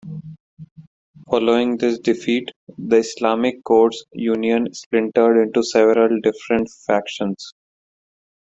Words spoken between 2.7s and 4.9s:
the Islamic Courts Union